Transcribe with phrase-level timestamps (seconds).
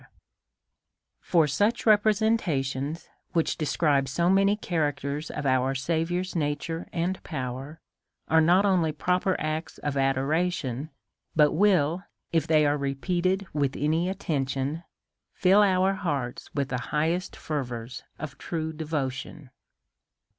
[1.29, 7.79] 175 For such representations, which describe so many characters of our Saviour's nature and power,
[8.27, 10.89] are not only proper acts of adoration,
[11.35, 12.03] but will,
[12.33, 14.83] if they are re peated with attention,
[15.39, 19.51] till our hearts with the highest fervours of true devotion.